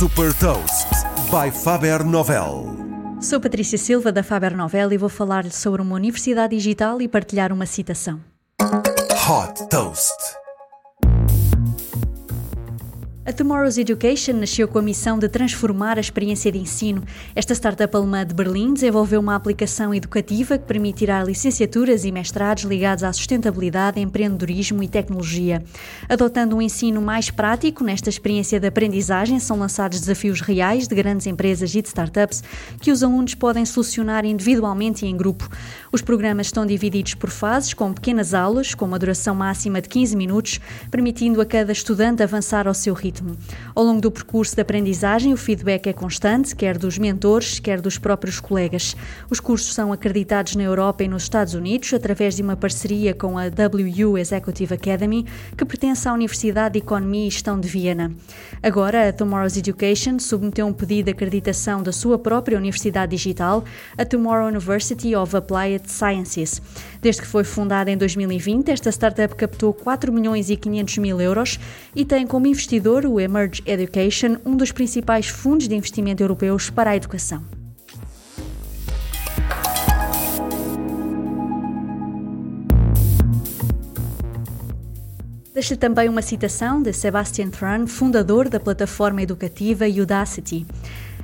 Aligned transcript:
Super 0.00 0.32
Toast 0.32 0.88
by 1.30 1.50
Faber 1.50 2.02
Novel. 2.02 2.74
Sou 3.20 3.38
Patrícia 3.38 3.76
Silva 3.76 4.10
da 4.10 4.22
Faber 4.22 4.56
Novel 4.56 4.94
e 4.94 4.96
vou 4.96 5.10
falar-lhe 5.10 5.50
sobre 5.50 5.82
uma 5.82 5.94
universidade 5.94 6.56
digital 6.56 7.02
e 7.02 7.06
partilhar 7.06 7.52
uma 7.52 7.66
citação. 7.66 8.18
Hot 8.58 9.68
Toast. 9.68 10.16
A 13.22 13.34
Tomorrow's 13.34 13.76
Education 13.76 14.32
nasceu 14.32 14.66
com 14.66 14.78
a 14.78 14.82
missão 14.82 15.18
de 15.18 15.28
transformar 15.28 15.98
a 15.98 16.00
experiência 16.00 16.50
de 16.50 16.58
ensino. 16.58 17.04
Esta 17.36 17.54
startup 17.54 17.94
alemã 17.94 18.24
de 18.24 18.34
Berlim 18.34 18.72
desenvolveu 18.72 19.20
uma 19.20 19.34
aplicação 19.34 19.94
educativa 19.94 20.56
que 20.56 20.64
permitirá 20.64 21.22
licenciaturas 21.22 22.06
e 22.06 22.10
mestrados 22.10 22.64
ligados 22.64 23.04
à 23.04 23.12
sustentabilidade, 23.12 24.00
empreendedorismo 24.00 24.82
e 24.82 24.88
tecnologia. 24.88 25.62
Adotando 26.08 26.56
um 26.56 26.62
ensino 26.62 27.02
mais 27.02 27.30
prático 27.30 27.84
nesta 27.84 28.08
experiência 28.08 28.58
de 28.58 28.66
aprendizagem, 28.66 29.38
são 29.38 29.58
lançados 29.58 30.00
desafios 30.00 30.40
reais 30.40 30.88
de 30.88 30.94
grandes 30.94 31.26
empresas 31.26 31.74
e 31.74 31.82
de 31.82 31.88
startups 31.88 32.42
que 32.80 32.90
os 32.90 33.02
alunos 33.02 33.34
podem 33.34 33.66
solucionar 33.66 34.24
individualmente 34.24 35.04
e 35.04 35.10
em 35.10 35.16
grupo. 35.16 35.46
Os 35.92 36.00
programas 36.00 36.46
estão 36.46 36.64
divididos 36.64 37.12
por 37.12 37.28
fases, 37.28 37.74
com 37.74 37.92
pequenas 37.92 38.32
aulas, 38.32 38.74
com 38.74 38.86
uma 38.86 38.98
duração 38.98 39.34
máxima 39.34 39.82
de 39.82 39.90
15 39.90 40.16
minutos, 40.16 40.58
permitindo 40.90 41.38
a 41.38 41.44
cada 41.44 41.70
estudante 41.70 42.22
avançar 42.22 42.66
ao 42.66 42.72
seu 42.72 42.94
ritmo 42.94 43.10
ritmo. 43.20 43.36
Ao 43.74 43.84
longo 43.84 44.00
do 44.00 44.10
percurso 44.10 44.54
de 44.54 44.62
aprendizagem, 44.62 45.32
o 45.32 45.36
feedback 45.36 45.86
é 45.86 45.92
constante, 45.92 46.56
quer 46.56 46.78
dos 46.78 46.98
mentores, 46.98 47.58
quer 47.58 47.80
dos 47.80 47.98
próprios 47.98 48.40
colegas. 48.40 48.96
Os 49.28 49.38
cursos 49.38 49.74
são 49.74 49.92
acreditados 49.92 50.56
na 50.56 50.62
Europa 50.62 51.04
e 51.04 51.08
nos 51.08 51.24
Estados 51.24 51.54
Unidos 51.54 51.92
através 51.92 52.34
de 52.34 52.42
uma 52.42 52.56
parceria 52.56 53.14
com 53.14 53.38
a 53.38 53.44
WU 53.44 54.18
Executive 54.18 54.74
Academy, 54.74 55.26
que 55.56 55.64
pertence 55.64 56.08
à 56.08 56.12
Universidade 56.12 56.74
de 56.74 56.78
Economia 56.78 57.26
e 57.26 57.30
Gestão 57.30 57.60
de 57.60 57.68
Viena. 57.68 58.12
Agora, 58.62 59.08
a 59.08 59.12
Tomorrow's 59.12 59.56
Education 59.56 60.18
submeteu 60.18 60.66
um 60.66 60.72
pedido 60.72 61.06
de 61.06 61.12
acreditação 61.12 61.82
da 61.82 61.92
sua 61.92 62.18
própria 62.18 62.58
universidade 62.58 63.10
digital, 63.10 63.64
a 63.96 64.04
Tomorrow 64.04 64.48
University 64.48 65.14
of 65.14 65.36
Applied 65.36 65.90
Sciences. 65.90 66.60
Desde 67.00 67.22
que 67.22 67.26
foi 67.26 67.44
fundada 67.44 67.90
em 67.90 67.96
2020, 67.96 68.68
esta 68.70 68.90
startup 68.90 69.34
captou 69.34 69.72
4 69.72 70.12
milhões 70.12 70.50
e 70.50 70.56
500 70.56 70.98
mil 70.98 71.20
euros 71.20 71.58
e 71.96 72.04
tem 72.04 72.26
como 72.26 72.46
investidor 72.46 73.06
o 73.06 73.18
Emerge 73.18 73.62
Education, 73.64 74.36
um 74.44 74.54
dos 74.54 74.70
principais 74.70 75.26
fundos 75.26 75.66
de 75.66 75.74
investimento 75.74 76.22
europeus 76.22 76.68
para 76.68 76.90
a 76.90 76.96
educação. 76.96 77.42
Deixa 85.54 85.76
também 85.76 86.08
uma 86.08 86.22
citação 86.22 86.80
de 86.82 86.92
Sebastian 86.92 87.50
Thrun, 87.50 87.86
fundador 87.86 88.48
da 88.48 88.60
plataforma 88.60 89.22
educativa 89.22 89.84
Udacity. 89.86 90.66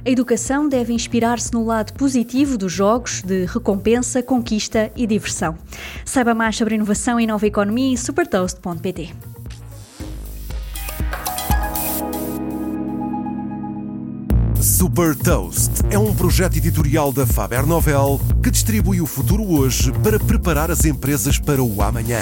A 0.06 0.08
educação 0.08 0.68
deve 0.68 0.92
inspirar-se 0.92 1.52
no 1.52 1.64
lado 1.64 1.92
positivo 1.94 2.56
dos 2.56 2.72
jogos 2.72 3.22
de 3.22 3.44
recompensa, 3.44 4.22
conquista 4.22 4.88
e 4.94 5.04
diversão. 5.04 5.58
Saiba 6.04 6.32
mais 6.32 6.56
sobre 6.56 6.76
inovação 6.76 7.18
e 7.18 7.26
nova 7.26 7.44
economia 7.44 7.92
em 7.92 7.96
supertoast.pt. 7.96 9.12
Super 14.60 15.16
Toast 15.16 15.72
é 15.90 15.98
um 15.98 16.14
projeto 16.14 16.56
editorial 16.56 17.12
da 17.12 17.26
Faber 17.26 17.66
Novel 17.66 18.20
que 18.40 18.50
distribui 18.52 19.00
o 19.00 19.06
futuro 19.06 19.42
hoje 19.42 19.90
para 20.04 20.20
preparar 20.20 20.70
as 20.70 20.84
empresas 20.84 21.36
para 21.40 21.60
o 21.60 21.82
amanhã. 21.82 22.20